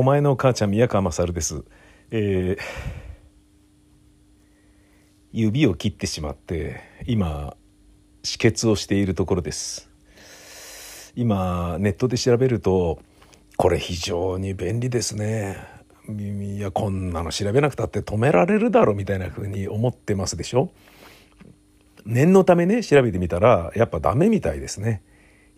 [0.00, 1.62] お前の母ちゃん宮川勝です。
[2.10, 2.58] えー
[5.30, 7.54] 指を切ってしまって今
[8.22, 9.90] 止血をしているところです。
[11.16, 12.98] 今ネットで調べると
[13.58, 15.58] これ非常に便利ですね。
[16.08, 20.70] いやこんなの調べなくたって止められるだろうみたいな風に思ってますでしょ。
[22.06, 25.02] 念のためね調べてみたらやっぱダメみたいですね。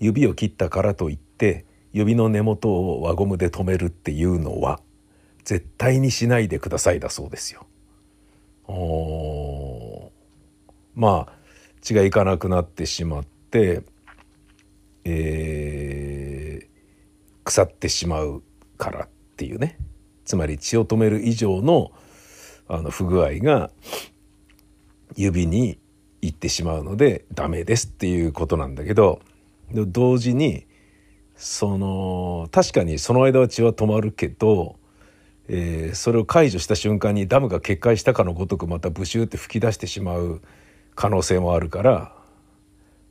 [0.00, 4.80] 指を切ったからといって指の根元を輪ゴムで止めるっていうのは
[5.44, 7.66] 絶対にしないでくださいだそうですよ。
[8.68, 10.12] お
[10.94, 11.32] まあ
[11.80, 13.82] 血がいかなくなってしまって、
[15.04, 16.32] えー
[17.44, 18.42] 腐ってしまう
[18.78, 19.76] からっていうね
[20.24, 21.92] つまり血を止める以上の
[22.68, 23.70] あの不具合が
[25.16, 25.78] 指に
[26.22, 29.20] 行ってしまうのでダメですっていうことなんだけど
[29.72, 30.66] 同時に
[31.44, 34.76] その確かにその間は血は止まるけど、
[35.48, 40.40] えーそれを解除した瞬間にダムが決壊したかのごとくまたブシューって吹き出してしまう
[40.94, 42.14] 可能性もあるから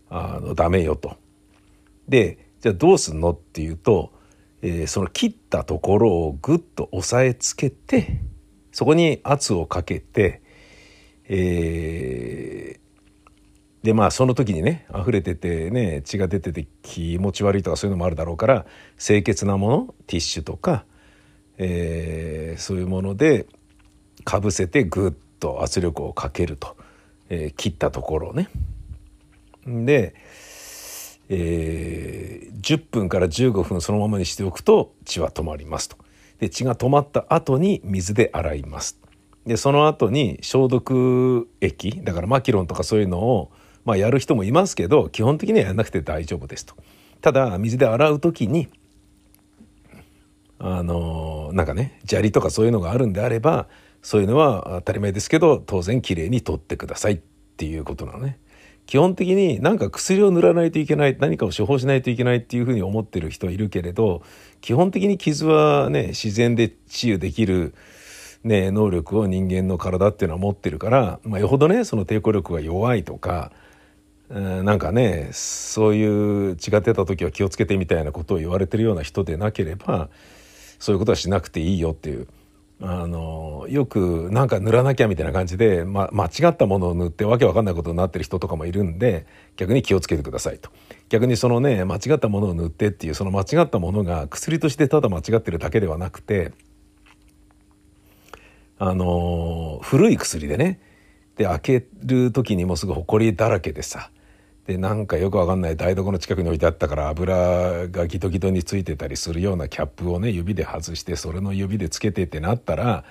[0.09, 1.17] あのダメよと。
[2.07, 4.13] でじゃあどうすんのっていうと、
[4.61, 8.21] えーその切ったところをグッと押さえつけて
[8.71, 10.41] そこに圧をかけて、
[11.27, 12.79] え
[13.83, 18.65] でまあその時にね溢れててね血が出てて気持ち悪いとかそういうのもあるだろうから
[18.99, 20.85] 清潔なものティッシュとか、
[21.57, 23.47] えーそういうもので
[24.23, 26.77] かぶせてグッと圧力をかけると、
[27.29, 28.49] えー切ったところをね。
[29.65, 30.13] で、
[31.29, 35.97] えー10分から15分そのままにしておくと血は止まりますと。
[36.39, 38.99] で血が止まった後に水で洗います。
[39.45, 43.51] でその後に消毒液だからマキロンとかそういうのを、
[43.85, 46.75] まあ、やる人もいますけど基本的にはやらなくて大丈夫ですと。
[47.21, 48.67] ただ水で洗う時に
[50.59, 53.67] あのなんかね砂利とかそういうのがあるんであれば
[54.01, 57.17] そういうのは当たり前ですけど当然きれいに取ってくださいっ
[57.57, 58.39] ていうことなのね。
[58.87, 64.21] 基本的になんか薬を塗らないといけない何かを処方しないといけないっていうふうに思ってる人いるけれど
[64.59, 67.73] 基本的に傷はね自然で治癒できる、
[68.43, 73.51] ね、能力を人間の体っていうのは持ってるから、まあ、よほどねその抵抗力が弱いとか
[74.31, 80.09] なんかねそういう血が出た時は気をつけてみたいなことを言われてるような人でなければ
[80.79, 82.27] そういうことはしなくていいよっていう。
[82.83, 90.71] あのよくなんか塗らなきゃみたいな感じで、ま、間違ったものを塗ってわけわかんないことになってる人とかもいるんで逆に気をつけてくださいと
[91.07, 96.53] 逆にそのね間違ったものを塗ってっていうその間違ったものが薬としてただ間違ってるだけではなくて
[98.79, 100.79] あの古い薬でね
[101.35, 104.09] で開ける時にもうすぐほこりだらけでさ
[104.67, 113.03] でなんかよくわかんない台所の近くに置いてあったから油がギトギトについてたりするようなキャップをね指で外してそれの指でつけてってなったら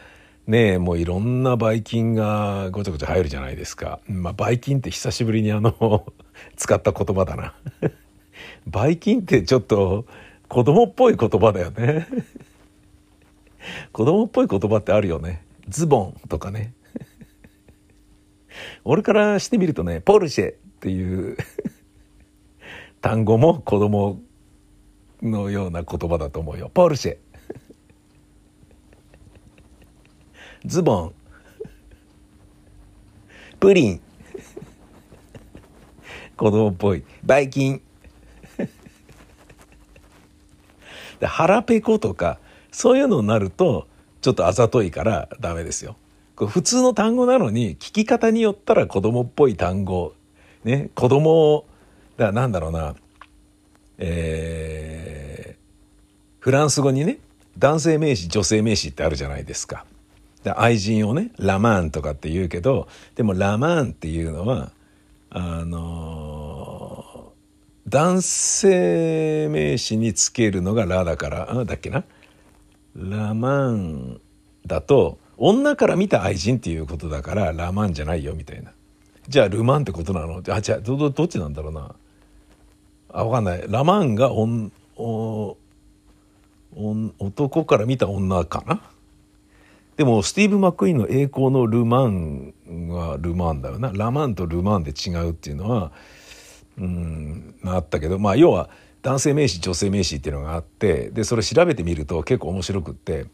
[0.47, 4.01] ねえもういろんなばい菌がごちゃごちゃ入るじゃないですか。
[4.09, 6.13] まあばい菌って久しぶりにあの
[6.57, 7.55] 使った言葉だな。
[8.67, 10.07] ばい菌ってちょっと
[10.49, 12.09] 子供っぽい言葉だよね。
[13.93, 15.45] 子供っぽい言葉ってあるよね。
[15.69, 16.75] ズボンとかね。
[18.85, 21.37] 俺からしてみるとね、ポルシェっていう
[23.03, 24.19] 単語も子供
[25.21, 26.71] のような言葉だと思うよ。
[26.73, 27.19] ポルシェ。
[30.65, 31.15] ズボン。
[33.59, 34.01] プリン。
[36.39, 37.05] 子供っぽい。
[37.23, 37.83] バイキン。
[41.21, 42.39] で腹ペコとか、
[42.73, 43.87] そういうのになると、
[44.23, 45.97] ちょっとあざといからダメですよ。
[46.37, 50.15] これ普通の単語なのに、聞き方によったら子供っぽい単語。
[50.65, 51.67] ね、子供を、
[52.17, 52.95] だなんだろうな、
[53.99, 55.61] えー
[56.41, 57.19] フランス語にね、
[57.59, 59.85] 男性名詞、女性名詞ってあるじゃないですか。
[60.43, 64.73] で愛人をね、ラマンとかって言うけど、でもラマンっていうのは、
[65.29, 67.11] あのー
[67.89, 72.05] 男性名詞につけるのがラだから、あだっけな。
[72.95, 74.21] ラマン
[74.65, 78.71] だと、女から見た愛人っていうことだから、ラマンじゃないよみたいな。
[79.31, 80.43] じゃあ、ルマンってことなの？
[80.49, 81.95] あ、じゃあ、ど、どどっちなんだろうな。
[83.13, 83.65] あ、わかんない。
[83.69, 85.57] ラマンがおんお
[86.75, 88.83] おん男から見た女かな？
[89.97, 92.55] でもスティーブ・マックイーンの栄光のル・マン
[92.89, 93.93] はル・マンだよな。
[93.93, 95.93] ラ・マンとル・マンで違うっていうのは
[96.77, 98.19] うんあったけど。
[98.19, 98.69] まあ要は
[99.03, 101.11] 男性名詞女性名詞っていうのがあって。
[101.11, 103.27] でそれ調べてみると結構面白くって。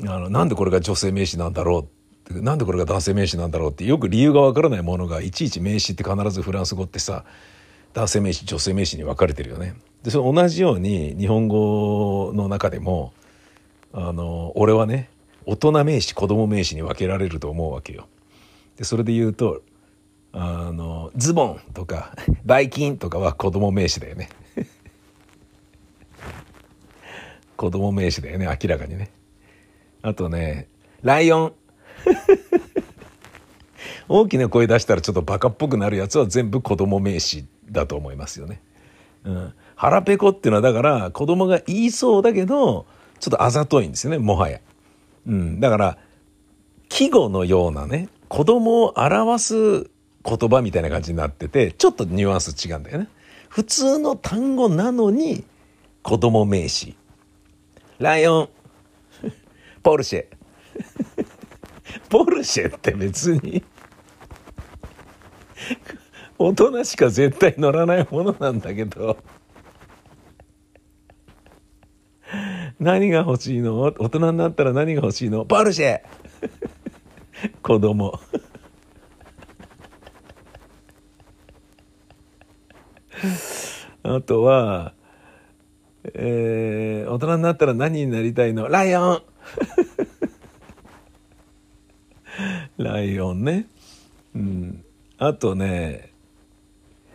[0.00, 2.01] あのなんでこれが女性名詞なんだろうって
[2.40, 7.24] なんでこれが男性名詞なんだろうってよく理由がわからないものがいちいち名詞って必ずフランス語ってさ
[7.92, 9.74] 男性名詞女性名詞に分かれてるよね。
[10.02, 13.12] でそれ同じように日本語の中でも
[13.92, 15.10] あの俺はね
[15.44, 18.08] 大人名詞子供名詞に分けられると思うわけよ。
[18.76, 19.62] でそれで言うと
[20.32, 22.14] あのズボンとか
[22.44, 24.30] バイキンとかは子供名詞だよね。
[27.56, 29.10] 子供名詞だよね明らかにね。
[30.00, 30.68] あとね
[31.02, 31.52] ライオン
[34.08, 38.60] 大きな声出したらちょっとバカっぽくなるやつは全部子供名詞だと思いますよね。
[39.24, 42.86] うん、腹ペコっていうのはだから子供が言いそうだけど
[43.20, 44.60] ちょっとあざといんですよねもはや。
[45.26, 45.98] うん、だから
[46.88, 49.90] 季語のようなね子供を表す
[50.24, 53.08] 言葉みたいな感じになっててちょっとニュアンス違うんだよね。
[53.48, 55.44] 普通の単語なのに
[56.02, 56.96] 子供名詞。
[57.98, 58.48] ライオン。
[59.82, 60.26] ポルシェ。
[62.08, 63.62] ポルシェって別に。
[66.38, 69.16] 大人しか絶対乗らないものなんだけど。
[72.80, 73.80] 何が欲しいの？
[73.80, 75.44] 大人になったら何が欲しいの？
[75.44, 76.00] ポルシェ！
[77.62, 78.18] 子供。
[84.02, 84.94] あとは、
[86.14, 88.68] えー、大人になったら何になりたいの？
[88.68, 89.22] ライオン！
[92.82, 93.66] ライオンね。
[94.34, 94.84] うん。
[95.18, 96.12] あとね、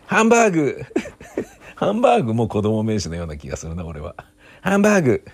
[0.06, 0.82] ハンバーグ
[1.76, 4.14] ハンバーグも子供名詞のような気がするな、俺は。
[4.62, 5.24] ハンバーグ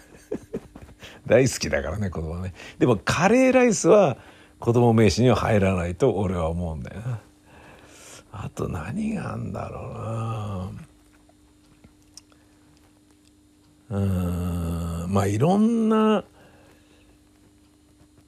[1.27, 2.53] 大好きだからね、子供ね。
[2.79, 4.19] でも、カレーライスは
[4.59, 7.21] 子供名詞には入らないと俺は思うんだよな。
[8.33, 10.71] あと何があんだろ
[13.91, 13.99] うな。
[14.01, 16.25] うん、まあいろんな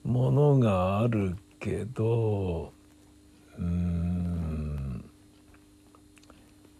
[0.04, 2.72] ものがあるけど、
[3.58, 5.04] うん。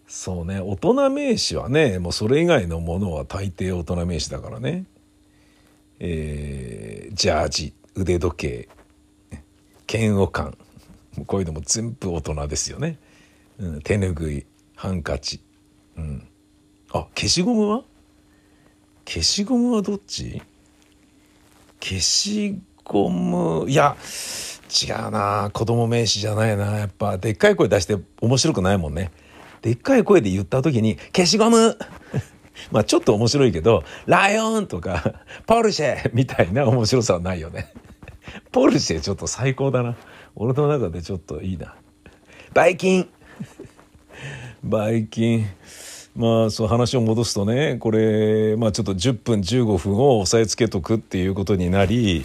[0.07, 4.85] そうね大人名詞はねもうそれ以外のものは大抵大人名詞だからね。
[5.99, 8.69] えー、ジャージ腕時計
[9.93, 10.57] 嫌悪感。
[11.27, 12.99] こういうのも全部大人ですよね、
[13.59, 14.45] うん、手ぬぐい
[14.75, 15.41] ハンカチ、
[15.97, 16.29] うん、
[16.93, 17.85] あ消しゴムは？
[19.07, 20.43] 消しゴムはどっち？
[21.81, 23.97] 消しゴムいや
[24.67, 26.79] 違うな子供名詞じゃないな。
[26.79, 29.11] やっぱでっかい声出して面白くないもんね。
[29.63, 31.77] でっかい声で言った時に消しゴム。
[32.73, 37.73] まあちょっと面白いけどライオンとかポルシェみたいな面白さはないよね。
[38.53, 39.97] ポルシェちょっと最高だな。
[40.35, 41.75] 俺の中でちょっといいな。
[42.55, 43.09] バイキン。
[44.63, 45.47] バイキン。
[46.17, 52.25] まあそう話を戻すとねこれまあちょっと10分15分を押さえつけとくっていうことになり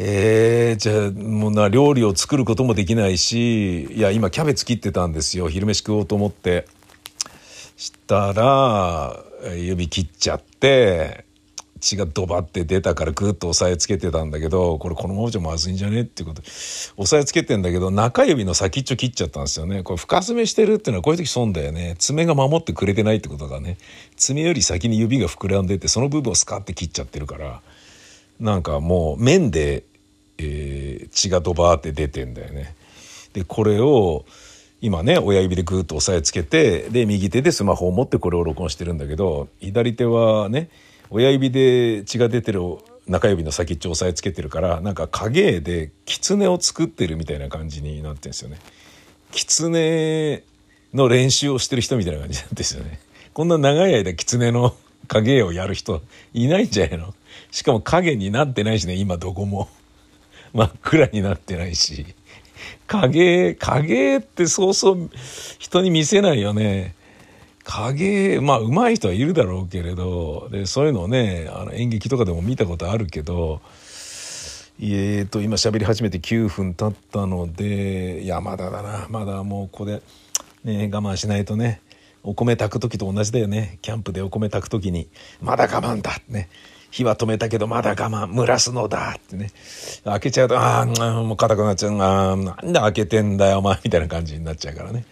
[0.00, 5.48] えー、じゃあもうな料理を作ることもできないしいや今キャベツ切ってたんですよ。
[5.48, 6.68] 昼飯食おうと思って。
[7.76, 9.16] したら
[9.56, 11.24] 指切っちゃって
[11.80, 16.42] 血がドバって出たからグッと押さえつけてたんだけどこれこのままじゃまずいんじゃねっていうこと。
[16.42, 19.82] 押さえつけてんだけど中指の先っちょ切っちゃったんですよね。
[19.82, 21.96] これ深爪してるっていうのはこういう時損だよね。
[21.98, 23.78] 爪が守ってくれてないってことがね。
[24.16, 27.62] 爪より先に指が膨らんでてその部分をスカッて切っちゃってるから。
[28.40, 29.84] なんかもう面で、
[30.38, 32.74] えー、血がドバーって出てんだよね。
[33.32, 34.24] でこれを
[34.80, 40.70] 今ね親指でグーッと押さえつけてで右手でスマホを持ってこれを録音してるんだけど左手はね
[41.10, 42.60] 親指で血が出てる
[43.08, 48.58] 中指の先っちょを押さえつけてるからなんか影絵で狐を作ってるみたいな感じになってるんですよね。
[49.32, 50.44] 狐
[50.94, 53.00] の練習をしてる人みたいな感じなんですよね。
[53.34, 54.74] こんな長い間狐の
[55.06, 56.02] 影絵をやる人
[56.34, 57.14] いないんじゃないの？
[57.50, 59.68] しかも影になってないしね、今どこも。
[60.54, 62.06] 真っ暗になってないし。
[62.86, 65.10] 影、影ってそうそう
[65.58, 66.94] 人に見せないよね。
[67.64, 73.60] 影、まあ上手い人はいるだろうけれど、で、そういうのをね、あの演劇とかでも見たことあるけど、
[74.80, 79.06] えーと、今喋り始めて9分経ったので、いや、まだだな。
[79.10, 80.02] まだもうここで、
[80.64, 81.82] ね、我慢しないとね。
[82.22, 83.78] お米炊く時と同じだよね。
[83.82, 85.08] キャンプでお米炊く時に、
[85.42, 86.48] まだ我慢だね。
[86.90, 89.50] 火は止めたけどまだ我慢蒸らすのだってね。
[90.04, 91.92] 開けちゃうとああもう硬くなっちゃう。
[92.00, 95.04] あなんで開けてんだよお前みたいな感じになっちゃうからね。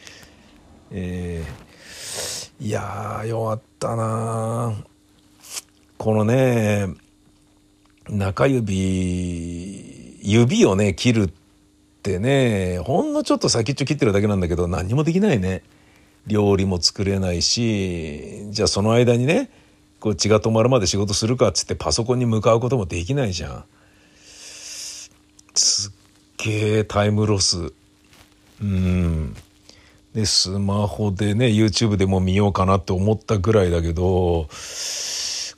[0.91, 4.75] えー、いやー弱ったな
[5.99, 6.87] このね
[8.09, 11.31] 中指指をね切るっ
[12.03, 15.63] てねほんのちょっと先っちょ切ってるだけなんだけど何にもできないね。
[16.27, 19.49] 料理も作れないしじゃあその間にね
[20.07, 23.65] こう血が止まるまで仕事するかっつってパソコンに向かうこともできないじゃん。
[25.53, 25.93] すっ
[26.37, 27.73] げえタイムロス。
[28.63, 29.35] うん。
[30.15, 34.47] で、スマホでね、YouTube でも見ようかなって思ったぐらいだけど、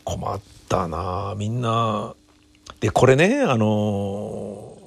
[0.04, 2.14] 困ったなみんな。
[2.80, 4.78] で、これね、あの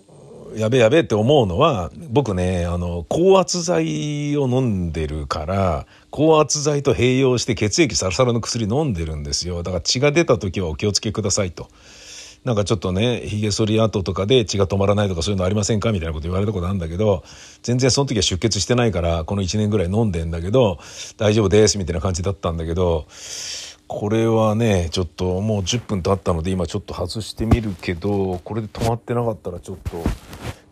[0.55, 9.63] やべやべって思うのは、僕ね、あの、高圧剤を飲んでるから、高圧剤と併用して血液サラサラの薬飲んでるんですよ。
[9.63, 11.69] だから血が出た時はお気をつけくださいと。
[12.43, 17.23] なんかちょっとね、髭剃り跡とかで血が止まらないとかそういうのありませんかみたいなこと言われたことあるんだけど、
[17.61, 20.79] 全然その時は出血してないから、この1年ぐらい飲んでんだけど、
[21.17, 23.05] 大丈夫ですみたいな感じだったんだけど、
[23.87, 30.03] これはね、ちょっともう10分経ったので今ちょっと外してみるけど、これで止まってなかったらちょっと、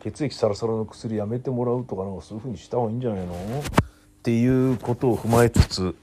[0.04, 3.64] 血液サラサラの薬やめてもらうとかなんかそういう風にした方がいいんじゃないの？
[4.20, 5.96] っていうことを踏まえつつ、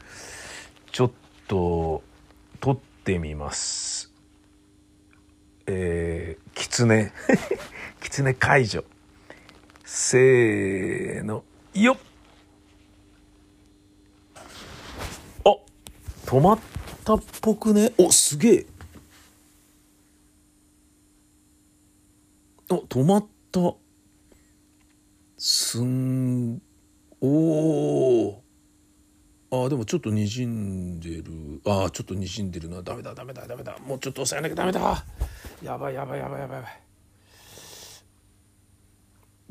[0.90, 1.10] ちょっ
[1.48, 2.02] と、
[2.60, 4.10] 撮ってみます。
[5.66, 7.12] えー、狐。
[8.00, 8.84] 狐解除。
[9.84, 11.44] せーの、
[11.74, 11.96] よっ
[15.44, 15.56] あ、
[16.24, 16.58] 止まっ
[17.04, 17.92] たっぽくね。
[17.98, 18.66] お、すげえ。
[22.70, 23.74] あ、止まった。
[25.36, 26.62] すん、
[27.20, 28.36] おー。
[29.50, 31.60] あでもちょっとにじんでる。
[31.64, 32.82] あちょっとにじんでるな。
[32.82, 33.78] ダメだダメだダメだ。
[33.86, 35.04] もうちょっと抑えなきゃダメだ。
[35.62, 36.62] やばいやばいやばいやばい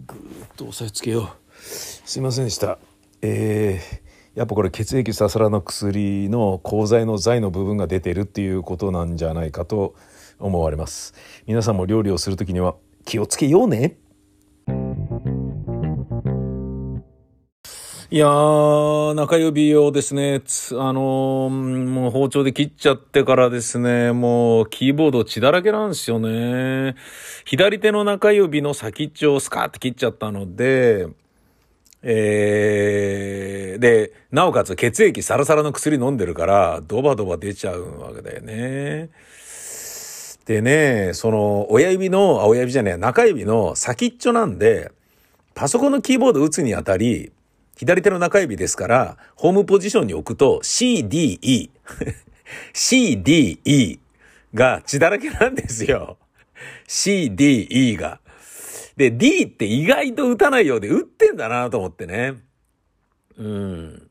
[0.05, 1.62] ぐーっと押さえつけよう。
[1.62, 2.77] すいませんでした。
[3.22, 9.95] えー、やっぱこれ血液ささらの薬の鋼剤の剤の部分が出てるっていうことなんじゃないかと
[10.39, 11.13] 思われます。
[11.48, 13.98] 皆さんも料理をする時には気をつけようね。
[18.12, 26.95] いやー、中指をですね、あのー、もう包丁で切っちゃってからですね、もうキーボード血だらけなんですよね。
[27.45, 31.07] 左手の中指の先っちょをスカーって切っちゃったので、
[32.03, 39.09] えー、で、なおかつ血液サラサラの薬飲んでるから、ドバドバ出ちゃうわけだよね。
[40.45, 44.91] でね、その、親指の、あ、親指じゃねえ、中指の先っちょなんで、
[45.55, 47.31] パソコンのキーボード打つにあたり、
[47.75, 51.70] 左手の中指ですから、ホームポジションに置くと CDE。
[52.74, 54.00] CDE
[54.53, 56.17] が血だらけなんですよ。
[56.88, 58.20] CDE が。
[58.96, 62.36] で、D って意外と打たないようで打ってんだなと思ってね。
[63.38, 64.10] うん。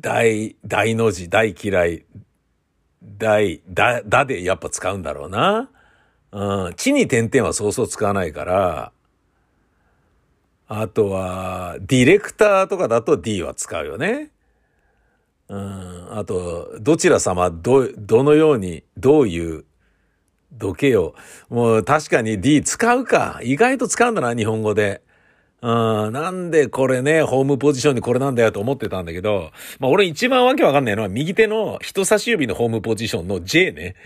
[0.00, 2.04] 大、大の字、大嫌い。
[3.02, 5.70] 大、だ、だでやっぱ使うんだろうな。
[6.30, 6.74] うん。
[6.74, 8.92] 地に点々はそうそう使わないから、
[10.66, 14.30] あとは、ディレクターとかだと D は使うよね。
[15.48, 16.18] うん。
[16.18, 19.64] あと、どちら様、ど、どのように、どういう、
[20.52, 21.14] どけよ。
[21.48, 23.40] もう確かに D 使うか。
[23.42, 25.02] 意外と使うんだな、日本語で。
[25.64, 33.96] うん、なんでこれね、ホームポジションにこれなんだよと思ってたんだけど、まあ俺一番わけわかんないのは右手の人差し指のホームポジションの J ね。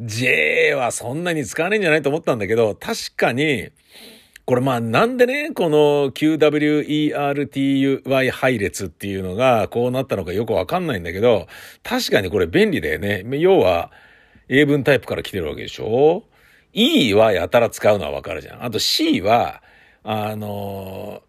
[0.00, 3.68] J はそんなに使わないんじゃないと思ったんだけど、確かに、
[4.46, 7.10] これまあなんでね、この QWERTY
[8.30, 11.46] 配列っていうのがこうなったのかよくわかんないんだけど、
[11.82, 13.24] 確かにこれ便利だよね。
[13.38, 13.90] 要は
[14.50, 16.24] 英文タイプから来てるわけでしょ
[16.74, 18.64] ?E はやたら使うのはわかるじゃん。
[18.64, 19.62] あと C は、
[20.02, 21.22] あの、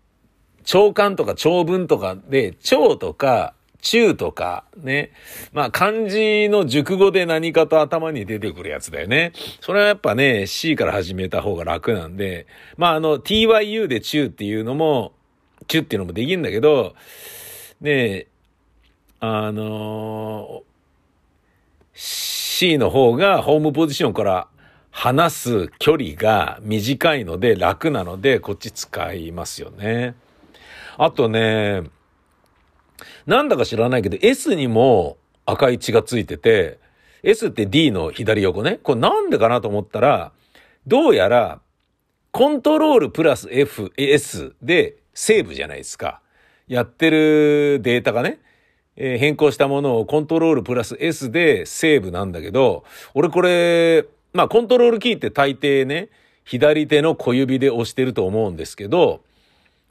[0.65, 3.54] 長官とか長文とかで、長とか
[3.85, 5.11] 中とか、ね。
[5.53, 9.31] まあ、漢字の熟語で何かと頭に出てくるやつだよね。
[9.61, 15.13] それはやっぱね、C から始めた方が楽なんで、まあ、あの、TYU で中っていうのも、
[15.67, 16.95] 中っていうのもできるんだけど、
[17.79, 18.25] ね
[19.19, 24.47] あのー、C の方がホームポジションから
[24.89, 30.15] 離す距離が短いので楽なので、こっち使いますよね。
[30.97, 31.83] あとね、
[33.25, 36.79] なんだか知らないけど、S にも赤い血がついてて、
[37.23, 38.79] S って D の左横ね。
[38.83, 40.31] これなんでかなと思ったら、
[40.87, 41.59] どうやら、
[42.31, 46.21] コントロールプラス F、S でセーブじゃないですか。
[46.67, 48.39] やってるデータがね、
[48.95, 52.83] えー、変更したものをコントロールプラス S でセーブなんだけど、
[53.13, 56.09] 俺これ、まあコントロールキーって大抵ね、
[56.43, 59.21] 左手の小指で押してると思うんですけど、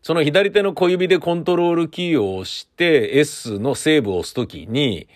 [0.04, 5.08] その左手の小指でコントロールキーを押して S のセーブを押すときに、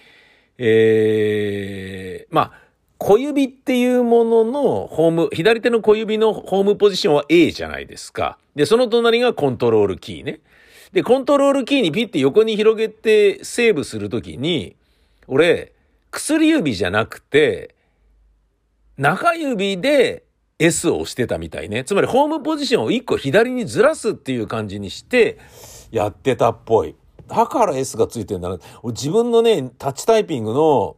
[0.57, 2.53] えー、まあ、
[2.97, 8.39] 小指っていうもののホーム、左手の小指のホームポジションは A じゃないですか。
[8.55, 10.41] で、その隣がコントロールキーね。
[10.93, 14.75] で、コントロールキーにピッて横に広げてセーブするときに、
[15.27, 15.75] 俺、
[16.11, 17.75] 薬指じゃなくて、
[18.97, 20.25] 中指で
[20.59, 21.85] S を押してたみたいね。
[21.85, 25.39] つまりホームポジションを1個左にずらすっていう感じにして
[25.91, 26.97] やってたっぽい。
[27.29, 28.59] だから S がついてんだな。
[28.85, 30.97] 自分のね、タッチタイピングの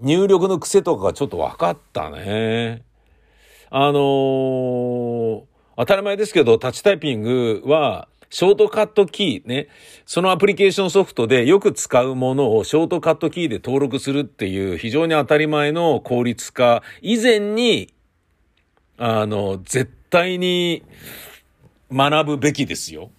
[0.00, 2.84] 入力の癖とかがちょっと分かったね。
[3.70, 5.42] あのー、
[5.76, 9.68] 当たり前ですけど、タッチタイピングは、ショートカットキーね、
[10.06, 17.92] そのアプリケーションソフトでよく使うものをショートカットキーで登録するっていう非常に当たり前の効率化以前に、
[19.04, 20.84] あの、絶対に
[21.92, 23.10] 学ぶべきですよ。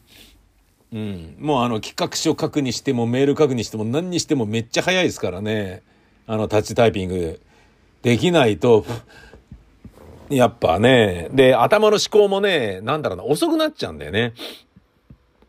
[0.93, 1.35] うん。
[1.39, 5.81] もうあの企画書書くにしてもメール書くにしても何にしてもめっちゃ早いですからね。
[6.25, 7.41] あのタッチタイピング
[8.01, 8.85] できないと、
[10.29, 14.31] やっぱね、で、頭の思考もね、なんだろうな、遅くなっちゃうんだよね。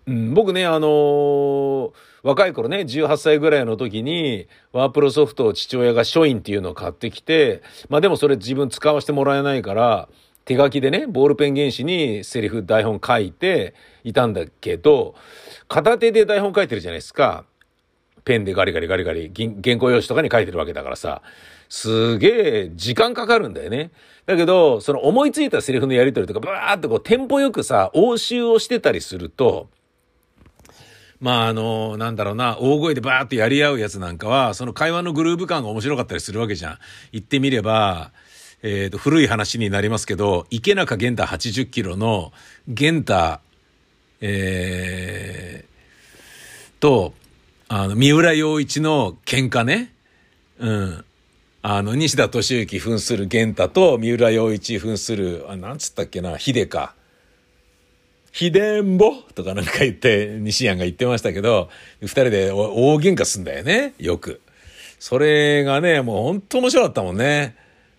[0.06, 1.92] うん、僕ね、あのー、
[2.22, 10.08] 若い頃ね、18歳ぐらいの時に、ワープロソフトを父親が書院っていうのを買ってきて、まあでもそれ自分使わせてもらえないから、
[10.44, 15.14] 手書きでね、ボールペン原子にセリフ、台本書いていたんだけど、
[15.68, 17.44] 片手で台本書いてるじゃないですか。
[18.24, 19.30] ペンでガリガリガリガリ、
[19.62, 21.22] 原稿用紙とかに書いてるわけだからさ、
[21.68, 23.90] すげえ時間かかるんだよね。
[24.26, 29.68] だけど、その思いついたセリフのやり取りとか、バーってこうテンポよくさ、応酬をしてたりすると、
[31.24, 36.78] まあ、あの、なんだろうな、大声でバーってやり合うやつなんかは、その会話のグルーヴ感が面白かったりするわけじゃん。
[37.12, 38.12] 言ってみれば、
[38.62, 42.34] えっ、ー、と、古い話になりますけど、池中玄太80キロの
[42.68, 43.38] 玄太、
[44.20, 47.14] えー、と、
[47.68, 49.94] あの、三浦洋一の喧嘩ね。
[50.58, 51.04] うん。
[51.62, 56.93] あの、西田敏行扮する玄太と三浦洋一扮する、あ、なんつったっけな、秀か。
[58.34, 61.68] 秘伝ぼとかなんか言って、西安が言ってましたけど、
[62.00, 64.40] 二人で大喧嘩すんだよね、よく。
[64.98, 67.54] それがね、もうほんと面白かったもんね。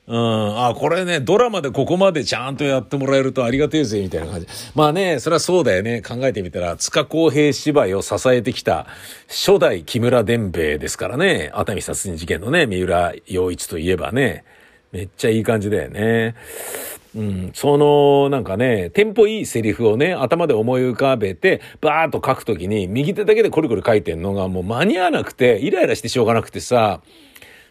[0.08, 0.68] うん。
[0.68, 4.48] あ、これね、ドラマでここまでちゃんとやってもらえるとありがてえぜ、みたいな感じ。
[4.76, 6.02] まあね、それはそうだよね。
[6.02, 8.88] 考えてみたら、塚公平芝居を支えてきた
[9.30, 11.50] 初代木村伝兵衛ですからね。
[11.54, 14.44] 熱海殺人事件のね、三浦洋一といえばね。
[14.92, 16.36] めっちゃいい感じだよね。
[17.16, 27.02] うん、その、なんかね、テンポいいセリフをね、頭で思い浮かべて、バーっと書くときに、右手だけでコリコリ書いてんのがもう間に合わなくて、イライラしてしょうがなくてさ、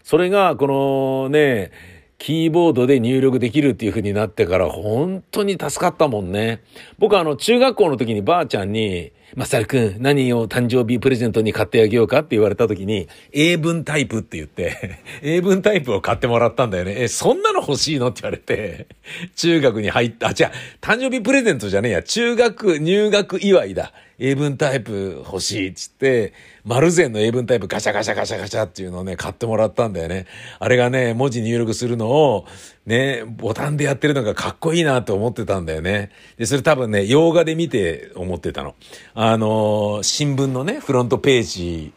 [0.02, 1.72] それが、このね、
[2.16, 6.62] キーボードで入力できるっていう風になってから、本当に助かったもんね。
[6.98, 16.94] 僕あの、中学校の時にばあちゃんに、マサルくん、何を誕生日プレゼントに買ってあげようかって言われた時に、英文タイプって言って 英文タイプを買ってもらったんだよね。
[16.96, 18.86] え、そんなの欲しいのって言われて、
[19.34, 20.36] 中学に入った、あ、違う、
[20.80, 23.92] 誕生日プレゼントじゃねえや、中学入学祝いだ。
[24.18, 26.32] 英文タイプ欲しいっつって、
[26.64, 30.26] 丸善の英文タイプガシャガシャガシャガシャっていうのをね、買ってもらったんだよね。
[30.58, 32.46] あれがね、文字入力するのを、
[32.86, 36.10] ね、ボタンでやってるのがかっこいいなと思ってたんだよね。
[36.36, 38.74] で、それ多分ね、洋画で見て思ってたの。
[39.14, 41.92] あの、新聞のね、フロントページ、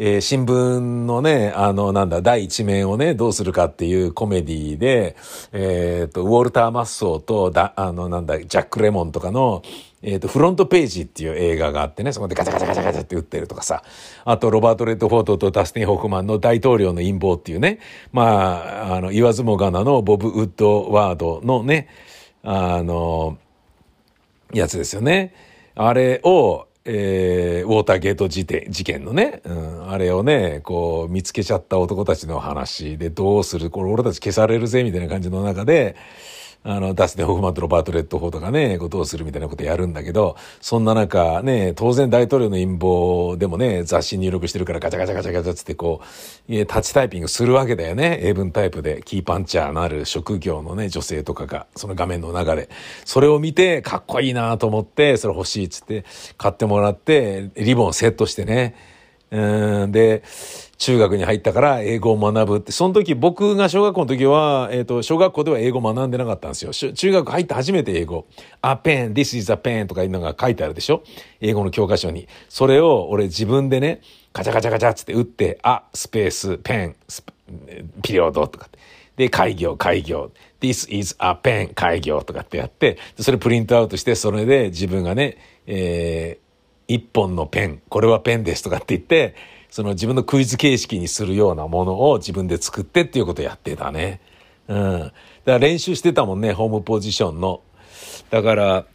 [0.00, 5.16] えー、新聞のね、あの、なんだ、第一面をね、どうするかっていうコメディで、
[5.52, 9.62] えっ、ー、と、ウォルター・マッソーと、だ、あの、なんだ、ジャック・レモンとかの、
[10.02, 13.82] えっ、ー、と、フロントページっていう映画があってね、そこでガチャガチャガチャガチャって打ってるとかさ、
[14.24, 17.80] あと、ロバート・レッドフォートとダスティン・ホフマンの大統領の陰謀っていうね、
[18.12, 21.88] まあ、あの、言わずもがなのボブ・ウッドワードのね、
[22.44, 23.38] あの、
[24.52, 25.34] やつですよね。
[25.74, 35.96] あれを、えー、ウォーターゲート事件のね、うん、あれをね、こう、見つけちゃった男たちの話でどうするこれ俺たち消されるぜ、みたいな感じの中で、
[36.64, 48.18] あの、ダスティホフマンとロバート・レッドフォードがね、ことをするみたいなことやるんだけど、そんな中ね、当然大統領の陰謀でもね、雑誌入力してるからガチャガチャガチャガチャつってこう、タッチタイピングするわけだよね。
[48.22, 52.68] 英文タイプで、キーパンチャーのある職業のね、女性とかが、その画面の中で。
[53.04, 56.04] それを見て、かっこいいなと思って、それ欲しいっつって
[56.36, 58.74] 買ってもらって、リボンセットしてね、
[59.30, 60.22] うん、で、
[60.78, 66.72] 中学に入ったから英語を学ぶって、その時僕が小学校の時は、えっ、ー、と、小学校では英語学んでなかったんですよ。
[66.72, 68.26] 中学入って初めて英語。
[68.62, 71.02] a pen, this is a pen とかいうのが書いてあるでしょ？
[71.40, 72.28] 英語の教科書に。
[72.48, 74.00] それを俺自分でね、
[74.32, 76.96] カチャカチャカチャって打って、あ、スペース、ペン、
[78.02, 78.78] ピリオドとかって。
[79.16, 80.30] で、開業、開業。
[80.60, 86.47] This is a pen, 開業とかってやって、それプリントアウトして、それで自分がね、えー、
[86.88, 89.34] 一本のペン、これはペンですとかって言って、
[89.70, 94.20] その自分のクイズ形式にするようなものを自分で作ってっていうことやってたね。
[94.66, 94.98] うん。
[95.00, 95.12] だか
[95.44, 97.60] ら練習してたもんね、ホームポジションの。
[98.30, 98.86] だから、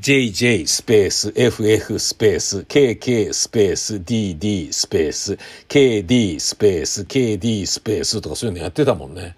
[0.00, 9.34] JJ スペース FF スペース KK スペース DD スペース KD スペース KD スペースとかそういうのやってたもんね。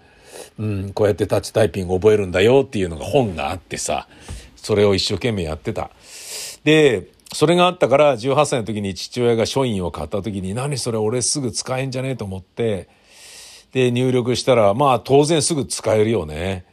[0.59, 4.07] うん、こうやってタッチタイピング覚えるんだよっていうのが本があってさ、
[4.57, 5.91] それを一生懸命やってた。
[6.65, 12.89] で、それがあったから18歳の時に父親が書院を買った時に何それ俺すぐ使えんじゃねえと思って
[13.71, 16.65] で、入力したら、まあ当然すぐ使えるよね。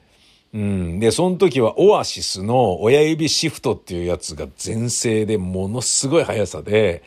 [0.54, 1.00] うん。
[1.00, 7.02] で、その時はオアシスの親指シフトっていうやつが全盛でものすごい速さで、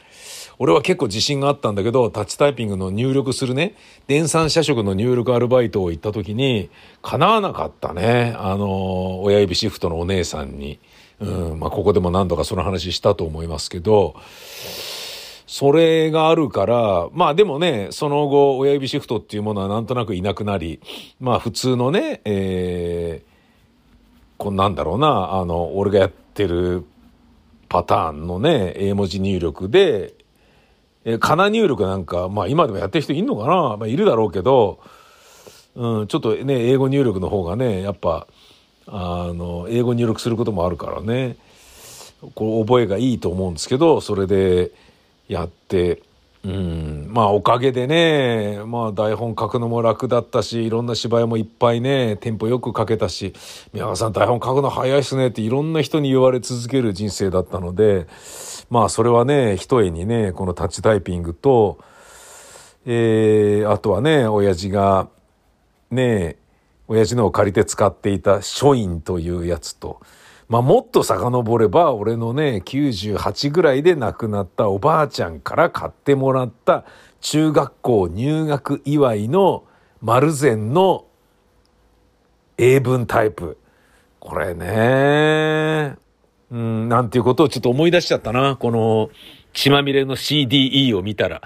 [0.59, 3.75] 俺は結構自信があったんだけど、タッチタイピングの入力するね、
[4.07, 6.69] 電算社食の入力アルバイトを行った時に、
[7.01, 8.35] 叶わなかったね。
[8.37, 10.79] あの、親指シフトのお姉さんに。
[11.19, 14.15] うん、まあここでも何度かその話したと思いますけど、
[15.49, 20.79] それがあるから、まあでもね、その後、親指シフトっていうものはなんとなくいなくなり、
[21.19, 23.29] まあ普通のね、えー、
[24.37, 26.85] こうなんだろうな、あの、俺がやってる
[27.67, 30.13] パターンのね、英文字入力で、
[31.03, 34.79] えー、かな入力なんか、まあ今でもやってる人いんのかなまあいるだろうけど、
[35.75, 38.27] うん、ちょっとね、英語入力の方がね、やっぱ、
[38.91, 41.37] あの、英語入力することもあるからね、
[42.35, 44.71] こう覚えがいいと思うんですけど、それで
[45.27, 46.01] やって、
[46.43, 53.33] うん、まあおかげでね、まあ台本書くのも楽だったし、いろんな芝居もいっぱいね、テンポよく書けたし、
[53.73, 58.07] 宮川さん台本書くの早いっすねっていろんな人に言われ続ける人生だったので、
[58.69, 61.77] まあそれはね、一重にね、このタッチタイピングと、
[62.85, 65.09] えー、あとはね、親父が、
[65.91, 66.37] ね、
[66.89, 70.01] 親父のを借りて使っていた書院というやつと、
[70.47, 76.85] まあもっと遡れば、俺のね、98ぐらいで亡くなったおばあちゃんから買ってもらった
[77.21, 79.65] 中学校入学祝いの
[80.01, 81.05] 丸善の
[82.57, 83.59] 英文タイプ。
[84.19, 85.95] これね、
[86.49, 88.55] うん、なんていうことをちょっと思い出しちゃったな。
[88.55, 89.11] この
[89.53, 91.43] 血まみれの CDE を見たら。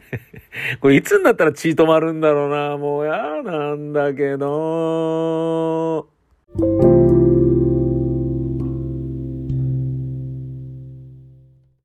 [0.80, 2.76] これいつになったら血止まるんだろうな。
[2.76, 6.08] もう嫌なんだけど。